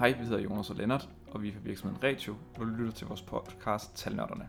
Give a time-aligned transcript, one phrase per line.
[0.00, 2.92] Hej, vi hedder Jonas og Lennart, og vi er fra virksomheden Ratio, og du lytter
[2.92, 4.48] til vores podcast Talnørderne.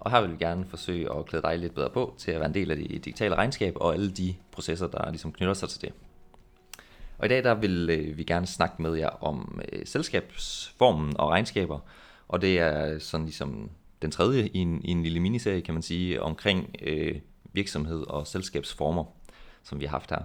[0.00, 2.48] Og her vil vi gerne forsøge at klæde dig lidt bedre på til at være
[2.48, 5.80] en del af det digitale regnskab og alle de processer, der ligesom knytter sig til
[5.80, 5.92] det.
[7.18, 11.30] Og i dag der vil øh, vi gerne snakke med jer om øh, selskabsformen og
[11.30, 11.78] regnskaber,
[12.28, 13.70] og det er sådan ligesom
[14.02, 17.20] den tredje i en, i en lille miniserie, kan man sige, omkring øh,
[17.52, 19.04] virksomhed og selskabsformer,
[19.62, 20.22] som vi har haft her.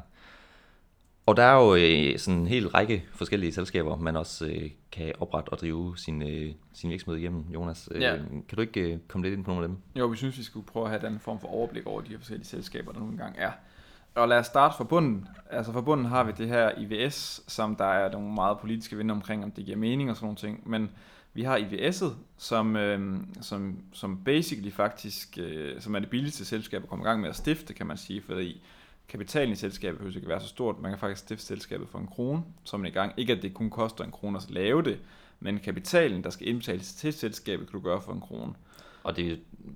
[1.26, 5.14] Og der er jo øh, sådan en hel række forskellige selskaber, man også øh, kan
[5.20, 7.90] oprette og drive sin, øh, sin virksomhed igennem, Jonas.
[7.92, 8.16] Øh, Ja.
[8.18, 9.78] Kan du ikke øh, komme lidt ind på nogle af dem?
[9.96, 12.18] Jo, vi synes, vi skulle prøve at have den form for overblik over de her
[12.18, 13.52] forskellige selskaber, der nu engang er.
[14.16, 15.28] Og lad os starte fra bunden.
[15.52, 19.16] Altså fra bunden har vi det her IVS, som der er nogle meget politiske vinder
[19.16, 20.70] omkring, om det giver mening og sådan nogle ting.
[20.70, 20.90] Men
[21.34, 26.84] vi har IVS'et, som, øh, som, som basically faktisk, øh, som er det billigste selskab
[26.84, 28.62] at komme i gang med at stifte, kan man sige, fordi
[29.12, 30.82] kapitalen i selskabet behøver ikke være så stort.
[30.82, 32.44] Man kan faktisk stifte selskabet for en krone,
[32.74, 33.14] er man i gang.
[33.18, 35.00] Ikke at det kun koster en krone at lave det,
[35.40, 38.54] men kapitalen, der skal indbetales til selskabet, kan du gøre for en krone.
[39.04, 39.36] Og det er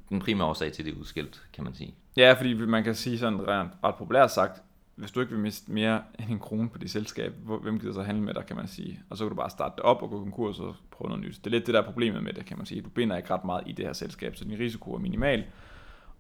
[0.10, 1.96] den primære årsag til, det er udskilt, kan man sige.
[2.18, 4.62] Ja, fordi man kan sige sådan rent, ret populært sagt,
[4.96, 8.04] hvis du ikke vil miste mere end en krone på dit selskab, hvem gider så
[8.04, 9.00] handle med dig, kan man sige.
[9.10, 11.36] Og så kan du bare starte det op og gå konkurs og prøve noget nyt.
[11.36, 12.82] Det er lidt det, der er problemet med det, kan man sige.
[12.82, 15.44] Du binder ikke ret meget i det her selskab, så din risiko er minimal.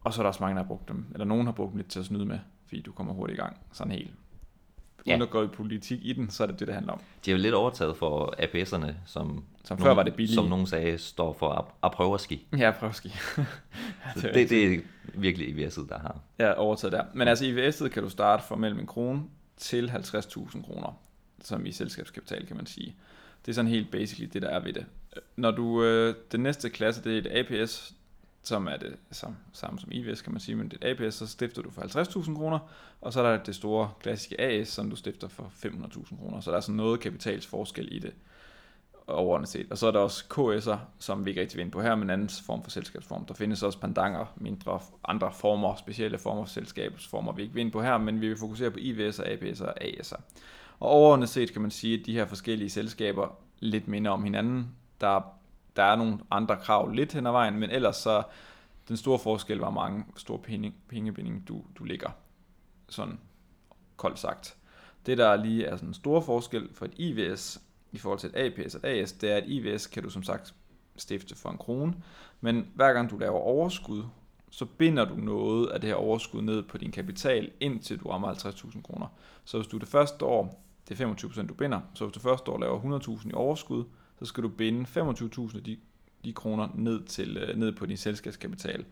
[0.04, 1.78] Og så er der også mange, der har brugt dem, eller nogen har brugt dem
[1.78, 2.40] lidt til at snyde med,
[2.76, 4.12] fordi du kommer hurtigt i gang, sådan helt.
[5.08, 5.24] Uden Ja.
[5.24, 7.00] at gå i politik i den, så er det det, det handler om.
[7.26, 10.36] De er jo lidt overtaget for APS'erne, som, Som før var det billige.
[10.36, 12.48] som nogen sagde, står for at, at prøve at ski.
[12.58, 13.10] Ja, prøv at ski.
[14.16, 14.80] Så det, det er
[15.14, 16.20] virkelig IVS'et, der har.
[16.40, 17.04] Ja, overtaget der.
[17.14, 19.24] Men altså i VS'et kan du starte fra mellem en krone
[19.58, 21.00] til 50.000 kroner,
[21.42, 22.96] som i selskabskapital, kan man sige.
[23.46, 24.86] Det er sådan helt basically det, der er ved det.
[25.36, 27.94] Når du, øh, den næste klasse, det er et APS,
[28.48, 31.62] som er det samme, samme som IVS, kan man sige, men det APS, så stifter
[31.62, 32.60] du for 50.000 kroner,
[33.02, 36.40] og så er der det store klassiske AS, som du stifter for 500.000 kroner.
[36.40, 38.14] Så der er sådan noget kapitalsforskel i det
[39.08, 39.68] overordnet set.
[39.72, 42.04] Og så er der også KS'er, som vi ikke rigtig vil ind på her, men
[42.04, 43.26] en anden form for selskabsform.
[43.26, 47.72] Der findes også pandanger, mindre andre former, specielle former for selskabsformer, vi ikke vil ind
[47.72, 50.22] på her, men vi vil fokusere på IVS'er, APS'er og AS'er.
[50.80, 54.68] Og overordnet set kan man sige, at de her forskellige selskaber lidt minder om hinanden.
[55.02, 55.36] Der,
[55.76, 58.24] der er nogle andre krav lidt hen ad vejen, men ellers så
[58.88, 62.10] den store forskel var mange store penge, pengebinding, du, du ligger.
[62.90, 63.20] Sådan
[63.98, 64.58] koldt sagt.
[65.06, 68.36] Det der lige er sådan en stor forskel for et IVS i forhold til et
[68.36, 70.54] APS og et AS, det er, at IVS kan du som sagt
[70.96, 71.94] stifte for en krone,
[72.42, 74.04] men hver gang du laver overskud,
[74.50, 78.34] så binder du noget af det her overskud ned på din kapital, indtil du rammer
[78.34, 79.08] 50.000 kroner.
[79.46, 82.52] Så hvis du det første år, det er 25% du binder, så hvis du første
[82.52, 83.84] år laver 100.000 i overskud,
[84.20, 85.78] så skal du binde 25.000 af de,
[86.26, 88.86] de kroner ned, til, øh, ned på din selskabskapital.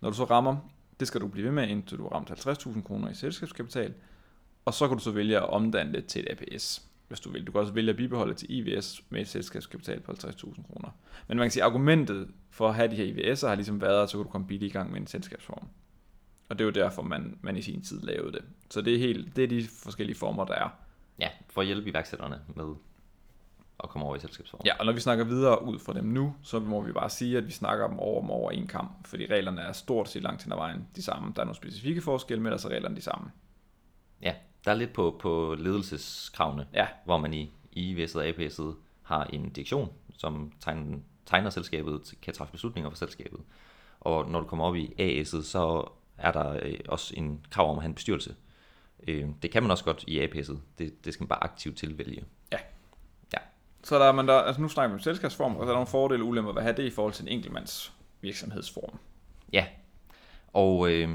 [0.00, 0.56] Når du så rammer,
[1.00, 3.94] det skal du blive ved med, indtil du har ramt 50.000 kroner i selskabskapital,
[4.64, 7.46] og så kan du så vælge at omdanne det til et APS, hvis du vil.
[7.46, 10.90] Du kan også vælge at bibeholde til IVS med et selskabskapital på 50.000 kroner.
[11.28, 14.02] Men man kan sige, at argumentet for at have de her IVS'er har ligesom været,
[14.02, 15.68] at så kan du komme billigt i gang med en selskabsform.
[16.48, 18.44] Og det er jo derfor, man, man i sin tid lavede det.
[18.70, 20.68] Så det er, helt, det er de forskellige former, der er.
[21.20, 22.74] Ja, for at hjælpe iværksætterne med
[23.84, 24.60] at komme over i selskabsform.
[24.64, 27.38] Ja, og når vi snakker videre ud fra dem nu, så må vi bare sige,
[27.38, 30.42] at vi snakker dem over om over en kamp, fordi reglerne er stort set langt
[30.42, 31.32] hen ad vejen de samme.
[31.36, 33.30] Der er nogle specifikke forskelle, men ellers er reglerne de samme.
[34.22, 34.34] ja
[34.64, 39.24] der er lidt på, på ledelseskravene, Ja, hvor man i, i IVS'et og APS'et har
[39.24, 43.40] en direktion, som tegner, tegner selskabet, kan træffe beslutninger for selskabet.
[44.00, 47.76] Og når du kommer op i AS'et, så er der øh, også en krav om
[47.76, 48.34] at have en bestyrelse.
[49.08, 50.56] Øh, det kan man også godt i APS'et.
[50.78, 52.24] Det, det skal man bare aktivt tilvælge
[53.88, 55.86] så der er man der, altså nu snakker vi om selskabsform, og der er nogle
[55.86, 58.98] fordele og ulemper ved at have det i forhold til en enkeltmands virksomhedsform.
[59.52, 59.66] Ja,
[60.52, 61.08] og øh,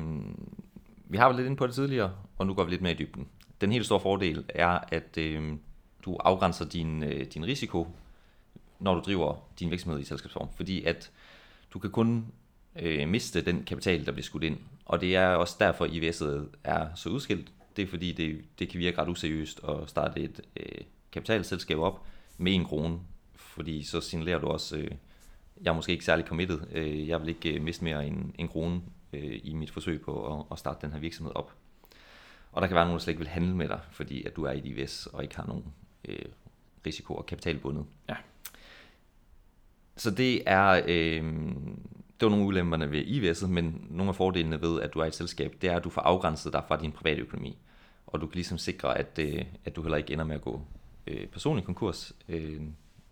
[1.05, 2.95] vi har været lidt inde på det tidligere, og nu går vi lidt mere i
[2.95, 3.27] dybden.
[3.61, 5.53] Den helt store fordel er, at øh,
[6.05, 7.87] du afgrænser din, øh, din risiko,
[8.79, 11.11] når du driver din virksomhed i selskabsform, fordi at
[11.73, 12.25] du kan kun
[12.79, 16.87] øh, miste den kapital, der bliver skudt ind, og det er også derfor, IVS'et er
[16.95, 17.51] så udskilt.
[17.75, 20.81] Det er fordi, det, det kan virke ret useriøst at starte et øh,
[21.11, 22.05] kapitalselskab op
[22.37, 22.99] med en krone,
[23.35, 24.91] fordi så signalerer du også, øh,
[25.61, 28.47] jeg er måske ikke særlig committed, øh, jeg vil ikke øh, miste mere end en
[28.47, 28.81] krone
[29.13, 31.53] øh, i mit forsøg på at, at starte den her virksomhed op.
[32.51, 34.43] Og der kan være nogen, der slet ikke vil handle med dig, fordi at du
[34.43, 35.65] er i et IVS og ikke har nogen
[36.07, 36.25] øh,
[36.85, 37.85] risiko og kapitalbundet.
[38.09, 38.15] Ja.
[39.95, 41.23] Så det er, øh,
[42.19, 45.07] det var nogle ulemperne ved IVS'et, men nogle af fordelene ved, at du er i
[45.07, 47.57] et selskab, det er, at du får afgrænset dig fra din private økonomi.
[48.07, 50.61] Og du kan ligesom sikre, at, øh, at du heller ikke ender med at gå
[51.07, 52.61] øh, personlig konkurs øh,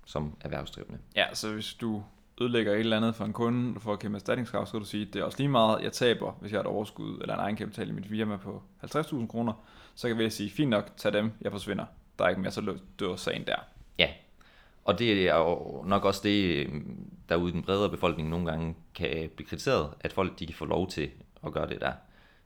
[0.06, 1.00] som erhvervsdrivende.
[1.16, 2.04] Ja, så hvis du
[2.42, 5.08] ødelægger et eller andet for en kunde for at kæmpe erstatningskrav, så kan du sige,
[5.08, 7.40] at det er også lige meget, jeg taber, hvis jeg har et overskud eller en
[7.40, 9.54] egenkapital i mit firma på 50.000 kroner,
[9.96, 11.86] så kan jeg sige, fint nok, tag dem, jeg forsvinder.
[12.20, 13.56] Der er ikke mere, så dør sagen der.
[14.00, 14.10] Ja,
[14.84, 16.68] Og det er jo nok også det,
[17.30, 20.56] der ude i den bredere befolkning nogle gange kan blive kritiseret, at folk de kan
[20.56, 21.10] få lov til
[21.46, 21.92] at gøre det der.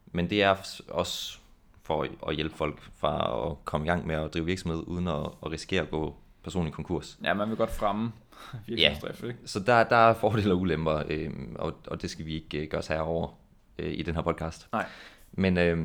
[0.06, 0.56] Men det er
[0.89, 1.39] også
[1.85, 5.25] for at hjælpe folk fra at komme i gang med at drive virksomhed, uden at,
[5.45, 7.19] at risikere at gå personlig konkurs.
[7.23, 8.11] Ja, man vil godt fremme
[8.67, 9.27] virksomhedsdrift, ja.
[9.27, 9.39] ikke?
[9.45, 12.67] Så der, der er fordele og ulemper, øh, og, og det skal vi ikke øh,
[12.67, 13.37] gøre os herover
[13.77, 14.67] øh, i den her podcast.
[14.71, 14.85] Nej.
[15.31, 15.77] Men øh,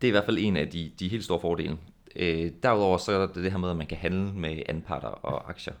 [0.00, 1.78] det er i hvert fald en af de, de helt store fordele.
[2.16, 5.50] Øh, derudover så er det det her med, at man kan handle med anparter og
[5.50, 5.74] aktier.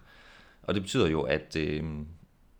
[0.62, 1.84] Og det betyder jo, at, øh,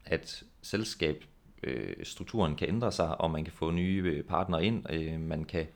[0.04, 4.92] at selskabsstrukturen øh, kan ændre sig, og man kan få nye øh, partnere ind.
[4.92, 5.66] Øh, man kan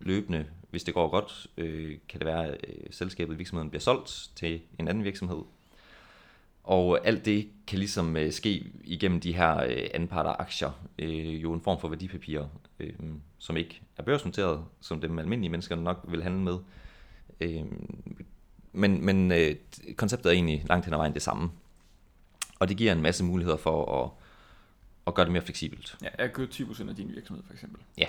[0.00, 4.30] løbende, hvis det går godt, øh, kan det være, at øh, selskabet, virksomheden bliver solgt
[4.36, 5.42] til en anden virksomhed.
[6.64, 11.52] Og alt det kan ligesom øh, ske igennem de her øh, anparter aktier, øh, jo
[11.52, 12.48] en form for værdipapirer,
[12.80, 12.92] øh,
[13.38, 16.58] som ikke er børsnoteret, som dem almindelige mennesker nok vil handle med.
[17.40, 17.64] Øh,
[18.72, 19.56] men men øh,
[19.96, 21.50] konceptet er egentlig langt hen ad vejen det samme.
[22.58, 24.10] Og det giver en masse muligheder for at,
[25.06, 25.96] at gøre det mere fleksibelt.
[26.02, 27.80] Ja, jeg køber 10% af din virksomhed for eksempel.
[27.98, 28.06] Ja,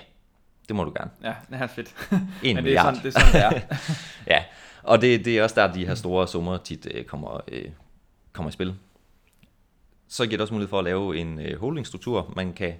[0.68, 1.12] det må du gerne.
[1.24, 1.96] Ja, det er fedt.
[2.44, 3.78] En Men det er, sådan, det er sådan, det er.
[4.28, 4.44] ja,
[4.84, 7.66] og det, det er også der, de her store summer tit øh, kommer, øh,
[8.34, 8.75] kommer i spil.
[10.08, 12.34] Så giver det også mulighed for at lave en øh, holdingstruktur.
[12.36, 12.74] Man kan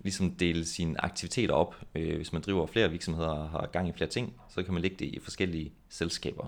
[0.00, 1.76] ligesom dele sine aktiviteter op.
[1.94, 4.82] Øh, hvis man driver flere virksomheder og har gang i flere ting, så kan man
[4.82, 6.46] lægge det i forskellige selskaber,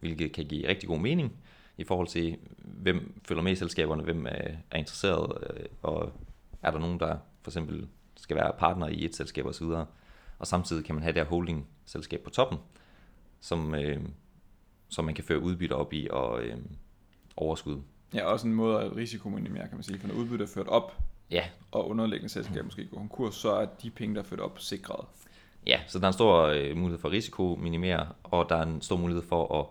[0.00, 1.32] hvilket kan give rigtig god mening
[1.78, 6.12] i forhold til, hvem følger med i selskaberne, hvem er, er interesseret, øh, og
[6.62, 7.86] er der nogen, der for eksempel
[8.16, 9.66] skal være partner i et selskab osv.
[10.40, 12.58] Og samtidig kan man have det her holding-selskab på toppen,
[13.40, 14.00] som, øh,
[14.88, 16.56] som man kan føre udbytte op i og øh,
[17.36, 17.80] overskud.
[18.14, 19.98] Ja, også en måde at risikominimere, kan man sige.
[19.98, 20.96] For når udbyttet er ført op,
[21.30, 24.58] Ja, og underliggende selskab måske går konkurs, så er de penge, der er ført op,
[24.58, 25.06] sikret.
[25.66, 28.62] ja, så der er en stor øh, mulighed for at risiko minimere, og der er
[28.62, 29.66] en stor mulighed for at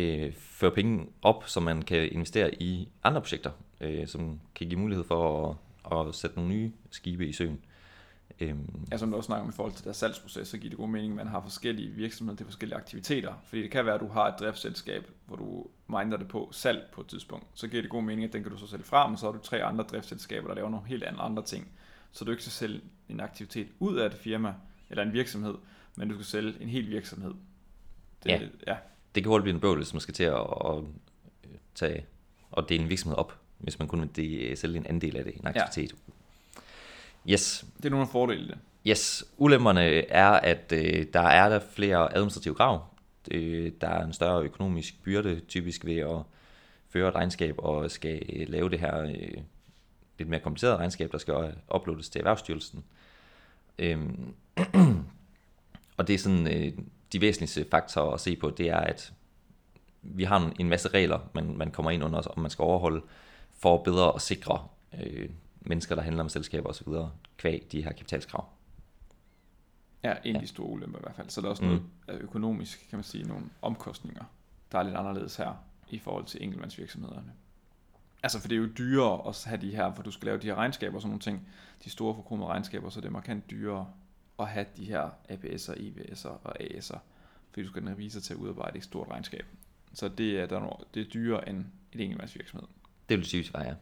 [0.00, 3.50] øh, føre penge op, så man kan investere i andre projekter,
[3.80, 5.50] øh, som kan give mulighed for
[5.90, 7.60] at, at sætte nogle nye skibe i søen.
[8.40, 10.78] Øhm, Ja, som du også snakker om i forhold til deres salgsproces, så giver det
[10.78, 13.34] god mening, at man har forskellige virksomheder til forskellige aktiviteter.
[13.46, 16.88] Fordi det kan være, at du har et driftsselskab, hvor du minder det på salg
[16.92, 17.46] på et tidspunkt.
[17.54, 19.32] Så giver det god mening, at den kan du så sælge fra, men så har
[19.32, 21.68] du tre andre driftsselskaber, der laver nogle helt andre, ting.
[22.12, 24.54] Så du ikke skal sælge en aktivitet ud af et firma
[24.90, 25.54] eller en virksomhed,
[25.96, 27.34] men du skal sælge en hel virksomhed.
[28.24, 28.40] Det, Ja.
[28.66, 28.76] ja.
[29.14, 30.84] det kan hurtigt blive en bøvl, hvis man skal til at, at
[31.74, 32.06] tage
[32.50, 35.46] og dele en virksomhed op, hvis man kun vil sælge en andel af det, en
[35.46, 35.92] aktivitet.
[36.08, 36.12] Ja.
[37.30, 38.58] Yes, Det er nogle af fordele i det.
[38.86, 42.86] Yes, ulemperne er, at øh, der er der flere administrative krav.
[43.30, 46.16] Øh, der er en større økonomisk byrde, typisk ved at
[46.90, 49.42] føre et regnskab og skal øh, lave det her øh,
[50.18, 51.34] lidt mere komplicerede regnskab, der skal
[51.74, 52.84] uploades til Erhvervsstyrelsen.
[53.78, 54.34] Øhm,
[55.96, 56.72] og det er sådan øh,
[57.12, 59.12] de væsentligste faktorer at se på, det er, at
[60.02, 63.02] vi har en- masse regler, man, man kommer ind under, og man skal overholde,
[63.58, 64.66] for bedre at sikre
[65.02, 65.28] øh,
[65.68, 66.88] mennesker, der handler med selskaber osv.,
[67.36, 68.48] kvæg de her kapitalskrav.
[70.04, 71.30] Ja, en af de store ulemper i hvert fald.
[71.30, 71.68] Så der er også Mm.
[71.68, 71.82] noget
[72.20, 74.24] økonomisk, kan man sige, nogle omkostninger,
[74.72, 75.52] der er lidt anderledes her
[75.90, 77.32] i forhold til enkeltmandsvirksomhederne.
[78.22, 80.46] Altså, for det er jo dyrere at have de her, hvor du skal lave de
[80.46, 81.48] her regnskaber og sådan nogle ting,
[81.84, 83.92] de store forkromede regnskaber, så det er markant dyrere
[84.38, 86.98] at have de her APS'er, IVS'er og AS'er,
[87.50, 89.46] fordi du skal have en revisor til at udarbejde et stort regnskab.
[89.92, 92.68] Så det er, der er, det er dyrere end et enkeltmandsvirksomhed.
[93.08, 93.74] Det vil være, ja.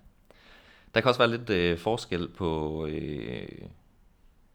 [0.96, 3.48] Der kan også være lidt øh, forskel på øh,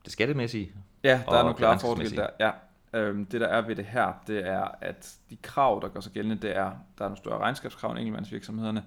[0.05, 0.71] det skattemæssige.
[1.03, 2.27] Ja, der er nogle klare fordele der.
[2.39, 2.51] Ja.
[2.93, 6.11] Øhm, det der er ved det her, det er, at de krav, der gør sig
[6.11, 8.83] gældende, det er, der er nogle større regnskabskrav end enkeltmandsvirksomhederne,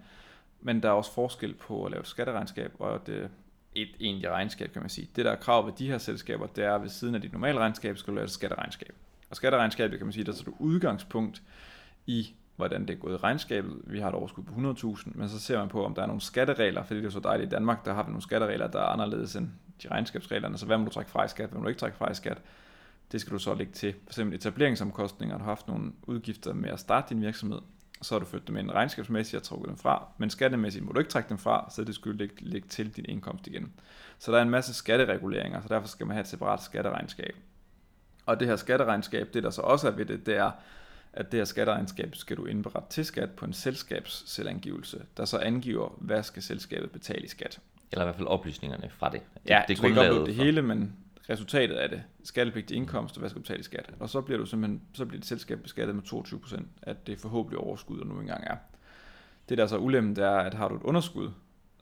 [0.60, 3.30] men der er også forskel på at lave et skatteregnskab og det,
[3.74, 5.08] et egentligt regnskab, kan man sige.
[5.16, 7.32] Det der er krav ved de her selskaber, det er, at ved siden af dit
[7.32, 8.94] normale regnskab, skal du lave et skatteregnskab.
[9.30, 11.42] Og skatteregnskabet, kan man sige, der tager du udgangspunkt
[12.06, 13.72] i, hvordan det er gået i regnskabet.
[13.84, 16.20] Vi har et overskud på 100.000, men så ser man på, om der er nogle
[16.20, 18.86] skatteregler, fordi det er så dejligt i Danmark, der har vi nogle skatteregler, der er
[18.86, 19.48] anderledes end
[19.82, 20.58] de regnskabsreglerne.
[20.58, 22.14] Så hvad må du trække fra i skat, hvad må du ikke trække fra i
[22.14, 22.42] skat?
[23.12, 23.92] Det skal du så lægge til.
[23.92, 27.58] For eksempel etableringsomkostninger, du har haft nogle udgifter med at starte din virksomhed,
[28.02, 30.98] så har du ført dem ind regnskabsmæssigt og trukket dem fra, men skattemæssigt må du
[30.98, 33.72] ikke trække dem fra, så det skulle lægge, lægge til din indkomst igen.
[34.18, 37.36] Så der er en masse skattereguleringer, så derfor skal man have et separat skatteregnskab.
[38.26, 40.50] Og det her skatteregnskab, det der så også er ved det, det er,
[41.16, 45.88] at det her skatteregnskab skal du indberette til skat på en selskabsselvangivelse, der så angiver,
[45.98, 47.60] hvad skal selskabet betale i skat.
[47.92, 49.20] Eller i hvert fald oplysningerne fra det.
[49.34, 50.96] det Ja, det, det er ikke det hele, men
[51.30, 53.90] resultatet af det, skattepligtig indkomst, og hvad skal du betale i skat.
[54.00, 57.58] Og så bliver du simpelthen, så bliver dit selskab beskattet med 22%, at det forhåbentlig
[57.58, 58.56] overskud, der nu engang er.
[59.48, 61.30] Det der så er ulemmen, det er, at har du et underskud,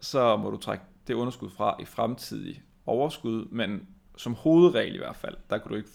[0.00, 5.16] så må du trække det underskud fra i fremtidig overskud, men som hovedregel i hvert
[5.16, 5.88] fald, der kan du ikke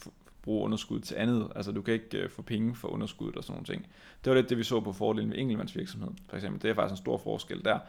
[0.47, 1.51] bruge underskud til andet.
[1.55, 3.87] Altså du kan ikke øh, få penge for underskuddet og sådan nogle ting.
[4.23, 6.11] Det var lidt det, vi så på fordelen ved enkeltmandsvirksomhed.
[6.29, 7.79] For eksempel, det er faktisk en stor forskel der.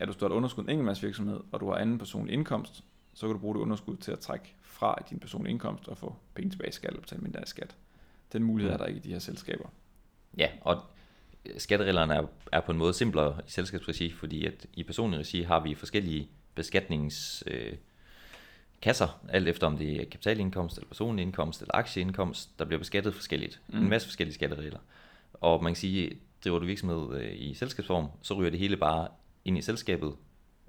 [0.00, 2.84] At du står et underskud i en enkeltmandsvirksomhed, og du har anden personlig indkomst,
[3.14, 6.16] så kan du bruge det underskud til at trække fra din personlige indkomst og få
[6.34, 7.76] penge tilbage i skat eller betale mindre i skat.
[8.32, 9.68] Den mulighed er der ikke i de her selskaber.
[10.38, 10.82] Ja, og
[11.58, 15.60] skattereglerne er, er på en måde simplere i selskabsregi, fordi at i personlig regi har
[15.60, 17.72] vi forskellige beskatnings øh,
[18.82, 23.14] kasser, alt efter om det er kapitalindkomst, eller personlig indkomst, eller aktieindkomst, der bliver beskattet
[23.14, 23.60] forskelligt.
[23.68, 23.78] Mm.
[23.78, 24.78] En masse forskellige skatteregler.
[25.34, 29.08] Og man kan sige, driver du virksomhed øh, i selskabsform, så ryger det hele bare
[29.44, 30.14] ind i selskabet.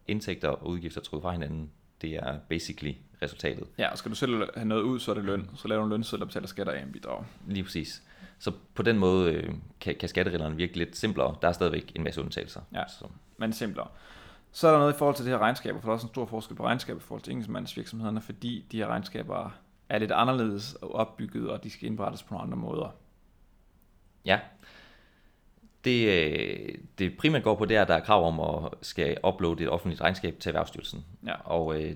[0.07, 1.71] Indtægter og udgifter trukket fra hinanden.
[2.01, 3.67] Det er basically resultatet.
[3.77, 5.49] Ja, og skal du selv have noget ud, så er det løn.
[5.55, 7.25] Så laver du en lønseddel og betaler skatter af en bidrag.
[7.47, 8.03] Lige præcis.
[8.39, 11.35] Så på den måde øh, kan, kan skattereglerne virke lidt simplere.
[11.41, 12.61] Der er stadigvæk en masse undtagelser.
[12.73, 13.05] Ja, så.
[13.37, 13.87] men simplere.
[14.51, 16.13] Så er der noget i forhold til det her regnskaber, for der er også en
[16.13, 19.51] stor forskel på regnskaber i forhold til enkeltmandsvirksomhederne, fordi de her regnskaber
[19.89, 22.95] er lidt anderledes opbygget, og de skal indberettes på nogle andre måder.
[24.25, 24.39] Ja.
[25.83, 29.17] Det, øh, det primært går på, det er, at der er krav om at skal
[29.27, 31.05] uploade et offentligt regnskab til Erhvervsstyrelsen.
[31.25, 31.33] Ja.
[31.43, 31.95] Og øh,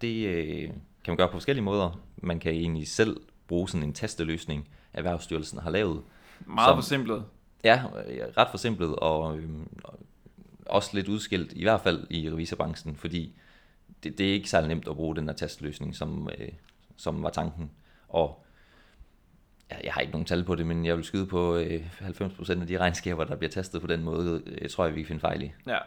[0.00, 0.68] det øh,
[1.04, 2.00] kan man gøre på forskellige måder.
[2.16, 6.02] Man kan egentlig selv bruge sådan en testeløsning, Erhvervsstyrelsen har lavet.
[6.46, 7.24] Meget som, forsimplet.
[7.64, 7.82] Ja,
[8.36, 9.50] ret forsimplet, og øh,
[10.68, 13.34] også lidt udskilt, i hvert fald i revisorbranchen, fordi
[14.02, 16.48] det, det er ikke særlig nemt at bruge den her testløsning, som, øh,
[16.96, 17.70] som var tanken.
[18.08, 18.44] Og
[19.70, 22.60] ja, jeg har ikke nogen tal på det, men jeg vil skyde på øh, 90%
[22.60, 25.08] af de regnskaber, der bliver testet på den måde, jeg øh, tror jeg, vi kan
[25.08, 25.52] finde fejl i.
[25.66, 25.78] Ja.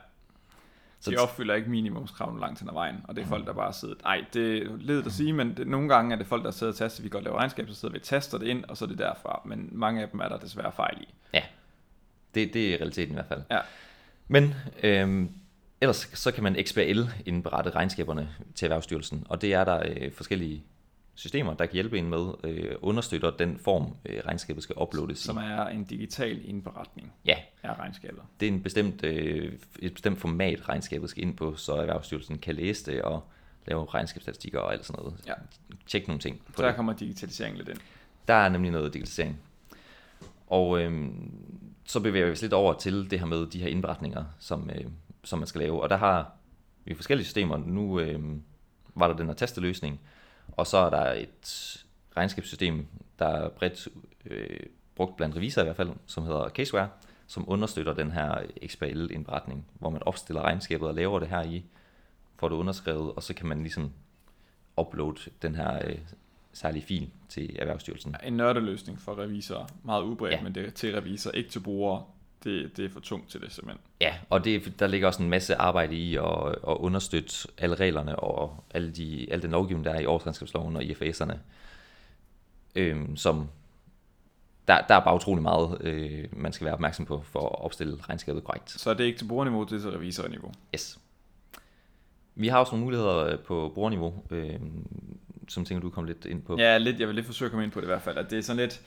[1.01, 3.73] Så de opfylder ikke minimumskravene langt hen ad vejen, og det er folk, der bare
[3.73, 3.95] sidder...
[4.03, 6.73] Nej, det er ledet at sige, men det, nogle gange er det folk, der sidder
[6.73, 8.85] og taster, vi godt lave regnskab, så sidder vi og taster det ind, og så
[8.85, 9.41] er det derfra.
[9.45, 11.07] Men mange af dem er der desværre fejl i.
[11.33, 11.43] Ja,
[12.35, 13.41] det, det er realiteten i hvert fald.
[13.51, 13.59] Ja.
[14.31, 15.31] Men øhm,
[15.81, 20.63] ellers så kan man XBL indberette regnskaberne til Erhvervsstyrelsen, og det er der øh, forskellige
[21.19, 25.37] systemer, der kan hjælpe en med, øh, understøtter den form, øh, regnskabet skal uploades Som
[25.37, 27.35] er en digital indberetning ja.
[27.63, 28.21] af regnskabet.
[28.39, 32.55] Det er en bestemt, øh, et bestemt format, regnskabet skal ind på, så Erhvervsstyrelsen kan
[32.55, 33.23] læse det og
[33.67, 35.19] lave regnskabsstatistikker og alt sådan noget.
[35.27, 35.33] Ja.
[35.87, 36.39] Tjek nogle ting.
[36.45, 36.75] På så der det.
[36.75, 37.77] kommer digitalisering lidt ind.
[38.27, 39.39] Der er nemlig noget digitalisering.
[40.47, 41.09] Og øh,
[41.89, 44.85] så bevæger vi os lidt over til det her med de her indberetninger, som, øh,
[45.23, 45.81] som man skal lave.
[45.81, 46.31] Og der har
[46.85, 47.57] vi forskellige systemer.
[47.57, 48.19] Nu øh,
[48.95, 49.99] var der den her testeløsning,
[50.47, 51.77] og så er der et
[52.17, 52.87] regnskabssystem,
[53.19, 53.87] der er bredt
[54.25, 54.59] øh,
[54.95, 56.89] brugt blandt revisorer i hvert fald, som hedder Caseware,
[57.27, 61.65] som understøtter den her XBL-indberetning, hvor man opstiller regnskabet og laver det her i,
[62.35, 63.91] får det underskrevet, og så kan man ligesom
[64.77, 65.97] uploade den her øh,
[66.59, 68.15] særlige fil til Erhvervsstyrelsen.
[68.23, 70.41] En nørdeløsning for revisorer, meget udbredt, ja.
[70.41, 72.03] men det er til revisor, ikke til brugere.
[72.43, 73.81] Det, det er for tungt til det simpelthen.
[74.01, 78.19] Ja, og det, der ligger også en masse arbejde i at, at understøtte alle reglerne
[78.19, 81.37] og alle, de, alle den lovgivning, der er i årsregnskabsloven og IFAS'erne,
[82.75, 83.49] øhm, som
[84.67, 87.97] der, der er bare utrolig meget, øh, man skal være opmærksom på for at opstille
[88.09, 88.71] regnskabet korrekt.
[88.71, 90.51] Så det er ikke til brugerniveau, det er til revisorniveau?
[90.75, 90.99] Yes.
[92.35, 94.23] Vi har også nogle muligheder på brugerniveau.
[94.29, 94.59] Øh,
[95.49, 96.57] som tænker du kom lidt ind på.
[96.57, 98.29] Ja, lidt, jeg vil lidt forsøge at komme ind på det i hvert fald, at
[98.29, 98.81] det er sådan lidt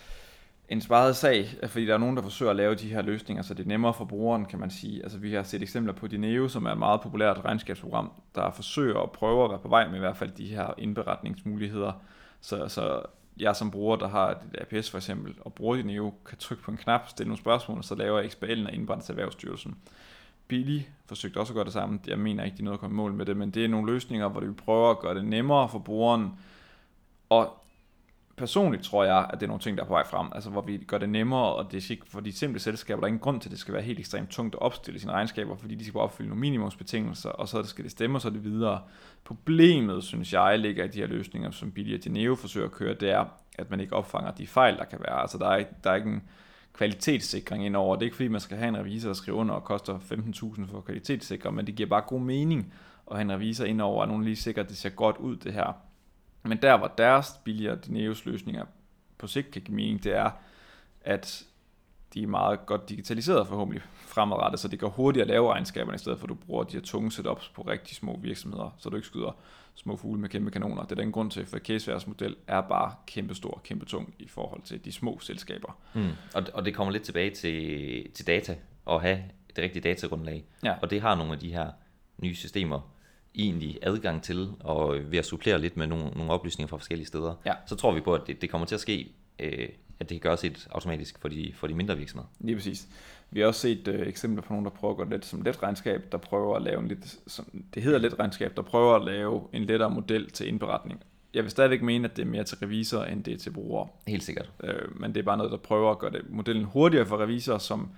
[0.69, 3.55] en sparet sag, fordi der er nogen, der forsøger at lave de her løsninger, så
[3.55, 5.03] det er nemmere for brugeren, kan man sige.
[5.03, 9.01] Altså vi har set eksempler på Dineo, som er et meget populært regnskabsprogram, der forsøger
[9.01, 11.93] at prøve at være på vej med i hvert fald de her indberetningsmuligheder.
[12.41, 13.03] Så, så
[13.39, 16.71] jeg som bruger, der har et APS for eksempel, og bruger Dineo, kan trykke på
[16.71, 19.77] en knap, stille nogle spørgsmål, og så laver XBL'en og indbrændt til Erhvervsstyrelsen.
[20.49, 22.01] Billy forsøgte også at gøre det samme.
[22.07, 23.69] Jeg mener ikke, de er noget at komme i mål med det, men det er
[23.69, 26.31] nogle løsninger, hvor vi prøver at gøre det nemmere for brugeren
[27.33, 27.63] og
[28.37, 30.61] personligt tror jeg, at det er nogle ting, der er på vej frem, altså hvor
[30.61, 33.41] vi gør det nemmere, og det er for de simple selskaber, der er ingen grund
[33.41, 35.93] til, at det skal være helt ekstremt tungt at opstille sine regnskaber, fordi de skal
[35.93, 38.81] bare opfylde nogle minimumsbetingelser, og så skal det stemme, og så er det videre.
[39.25, 42.95] Problemet, synes jeg, ligger i de her løsninger, som Billy og Geneo forsøger at køre,
[42.95, 43.25] det er,
[43.59, 45.21] at man ikke opfanger de fejl, der kan være.
[45.21, 46.23] Altså der er der er ikke en
[46.73, 47.97] kvalitetssikring indover.
[47.97, 50.71] Det er ikke fordi, man skal have en revisor, der skriver under og koster 15.000
[50.71, 52.73] for kvalitetssikre, men det giver bare god mening
[53.11, 55.53] at have en revisor indover, og nogen lige sikkert, at det ser godt ud det
[55.53, 55.73] her.
[56.43, 58.65] Men der, hvor deres billigere Dineos løsninger
[59.19, 60.31] på sigt kan give mening, det er,
[61.01, 61.45] at
[62.15, 65.99] de er meget godt digitaliseret forhåbentlig fremadrettet, så det går hurtigt at lave regnskaberne, i
[65.99, 68.97] stedet for at du bruger de her tunge setups på rigtig små virksomheder, så du
[68.97, 69.37] ikke skyder
[69.75, 70.83] små fugle med kæmpe kanoner.
[70.83, 74.29] Det er den grund til, for Casewares model er bare kæmpe stor, kæmpe tung i
[74.29, 75.79] forhold til de små selskaber.
[75.95, 76.11] Mm.
[76.35, 79.23] Og, og det kommer lidt tilbage til, til data, og have
[79.57, 80.45] det rigtige datagrundlag.
[80.65, 80.75] Ja.
[80.83, 81.71] Og det har nogle af de her
[82.19, 82.81] nye systemer
[83.35, 87.35] egentlig adgang til, og ved at supplere lidt med nogle, nogle oplysninger fra forskellige steder,
[87.47, 87.53] ja.
[87.67, 89.69] så tror vi på, at det, det kommer til at ske, øh,
[90.01, 92.29] at det kan gøres et automatisk for de, for de mindre virksomheder.
[92.41, 92.89] Lige præcis.
[93.31, 95.43] Vi har også set øh, eksempler på nogen, der prøver at gøre det lidt som
[95.43, 98.97] let regnskab, der prøver at lave en lidt, som, det hedder let regnskab, der prøver
[98.97, 101.03] at lave en lettere model til indberetning
[101.35, 103.89] jeg vil stadigvæk mene, at det er mere til revisorer, end det er til brugere.
[104.07, 104.51] Helt sikkert.
[104.65, 107.59] Øh, men det er bare noget, der prøver at gøre det, modellen hurtigere for revisorer,
[107.59, 107.91] som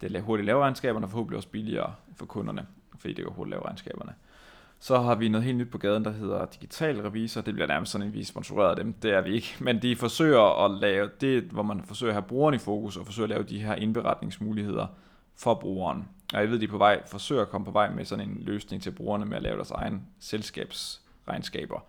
[0.00, 2.66] det hurtigt laver regnskaberne, og forhåbentlig også billigere for kunderne,
[2.98, 4.12] fordi det går hurtigt lave regnskaberne.
[4.82, 7.40] Så har vi noget helt nyt på gaden, der hedder Digital Revisor.
[7.40, 8.92] Det bliver nærmest sådan, at vi sponsorerer dem.
[8.92, 9.56] Det er vi ikke.
[9.64, 13.06] Men de forsøger at lave det, hvor man forsøger at have brugeren i fokus, og
[13.06, 14.86] forsøger at lave de her indberetningsmuligheder
[15.36, 16.08] for brugeren.
[16.34, 18.38] Og jeg ved, de er på vej, forsøger at komme på vej med sådan en
[18.40, 21.84] løsning til brugerne med at lave deres egen selskabsregnskaber.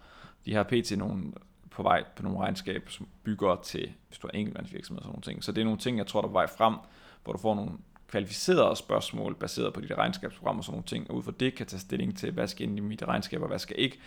[0.45, 0.97] De har pt.
[0.97, 1.23] nogle
[1.71, 5.21] på vej på nogle regnskaber, som bygger til, hvis du har enkeltmandsvirksomhed og sådan nogle
[5.21, 5.43] ting.
[5.43, 6.75] Så det er nogle ting, jeg tror, der er på vej frem,
[7.23, 7.71] hvor du får nogle
[8.13, 11.65] kvalificerede spørgsmål, baseret på dit regnskabsprogram og sådan nogle ting, og ud fra det kan
[11.65, 13.99] tage stilling til, hvad skal ind i mit regnskab, og hvad skal ikke,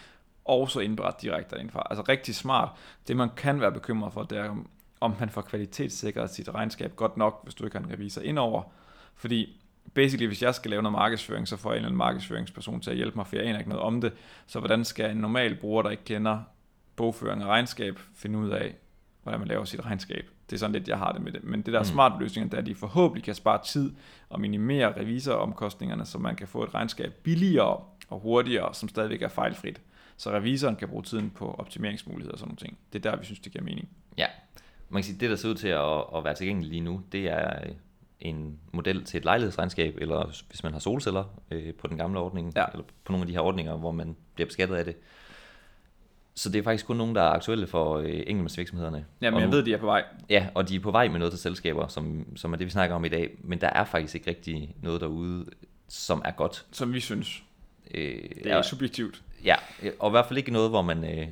[0.44, 1.80] og så indberette direkte indenfor.
[1.80, 2.68] Altså rigtig smart.
[3.08, 4.56] Det man kan være bekymret for, det er,
[5.00, 8.62] om man får kvalitetssikret sit regnskab godt nok, hvis du ikke har en revisor indover.
[9.14, 9.62] Fordi
[9.94, 12.90] basically, hvis jeg skal lave noget markedsføring, så får jeg en eller anden markedsføringsperson til
[12.90, 14.12] at hjælpe mig, for jeg aner ikke noget om det.
[14.46, 16.40] Så hvordan skal en normal bruger, der ikke kender
[16.96, 18.74] bogføring og regnskab, finde ud af,
[19.22, 20.30] hvordan man laver sit regnskab?
[20.50, 21.44] Det er sådan lidt, jeg har det med det.
[21.44, 21.84] Men det der mm.
[21.84, 23.92] smart løsninger, der er, at de forhåbentlig kan spare tid
[24.28, 29.28] og minimere revisoromkostningerne, så man kan få et regnskab billigere og hurtigere, som stadigvæk er
[29.28, 29.80] fejlfrit.
[30.16, 32.78] Så revisoren kan bruge tiden på optimeringsmuligheder og sådan nogle ting.
[32.92, 33.88] Det er der, vi synes, det giver mening.
[34.18, 34.26] Ja,
[34.88, 37.26] man kan sige, det der ser ud til at, at være tilgængeligt lige nu, det
[37.26, 37.70] er
[38.20, 42.52] en model til et lejlighedsregnskab, eller hvis man har solceller øh, på den gamle ordning,
[42.56, 42.64] ja.
[42.72, 44.96] eller på nogle af de her ordninger, hvor man bliver beskattet af det.
[46.36, 49.04] Så det er faktisk kun nogen, der er aktuelle for øh, enkeltmandsvirksomhederne.
[49.20, 50.04] Ja, men jeg ved, de er på vej.
[50.30, 52.70] Ja, og de er på vej med noget til selskaber, som, som er det, vi
[52.70, 53.38] snakker om i dag.
[53.44, 55.46] Men der er faktisk ikke rigtig noget derude,
[55.88, 56.66] som er godt.
[56.72, 57.42] Som vi synes.
[57.94, 59.22] Øh, det er ja, subjektivt.
[59.44, 59.54] Ja,
[59.98, 61.26] og i hvert fald ikke noget, hvor man, øh,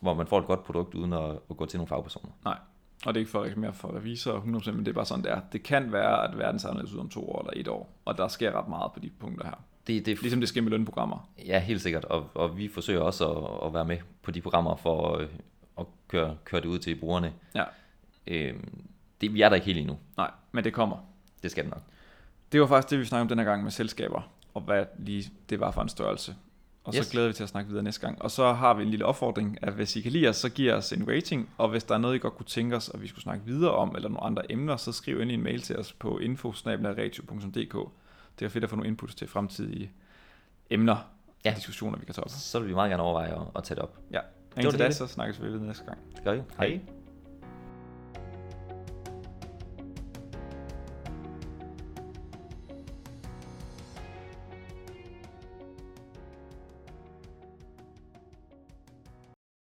[0.00, 2.30] hvor man får et godt produkt, uden at, at gå til nogle fagpersoner.
[2.44, 2.58] Nej.
[3.06, 5.24] Og det er ikke for at mere for revisor 100%, men det er bare sådan,
[5.24, 5.40] det er.
[5.52, 8.28] Det kan være, at verden ser ud om to år eller et år, og der
[8.28, 9.64] sker ret meget på de punkter her.
[9.90, 11.30] Det, det, ligesom det sker med lønprogrammer.
[11.46, 14.76] Ja, helt sikkert, og, og vi forsøger også at, at være med på de programmer
[14.76, 15.28] for at,
[15.78, 17.32] at køre, køre det ud til brugerne.
[17.54, 17.64] Ja.
[18.26, 18.82] Øhm,
[19.20, 19.98] det, vi er der ikke helt endnu.
[20.16, 20.96] Nej, men det kommer.
[21.42, 21.82] Det skal det nok.
[22.52, 25.60] Det var faktisk det, vi snakkede om denne gang med selskaber, og hvad lige det
[25.60, 26.34] var for en størrelse.
[26.84, 27.06] Og yes.
[27.06, 28.22] så glæder vi til at snakke videre næste gang.
[28.22, 30.72] Og så har vi en lille opfordring, at hvis I kan lide os, så giv
[30.72, 31.50] os en rating.
[31.58, 33.70] Og hvis der er noget, I godt kunne tænke os, at vi skulle snakke videre
[33.70, 37.90] om, eller nogle andre emner, så skriv ind i en mail til os på info.radio.dk.
[38.38, 39.92] Det er fedt at få nogle inputs til fremtidige
[40.70, 41.10] emner
[41.44, 41.52] ja.
[41.56, 42.30] diskussioner, vi kan tage op.
[42.30, 43.98] Så vil vi meget gerne overveje at, at tage det op.
[44.10, 44.20] Ja.
[44.56, 45.98] Indtil det, så snakkes vi videre næste gang.
[46.16, 46.42] Det gør vi.
[46.58, 46.68] Hej.
[46.68, 46.80] Hej.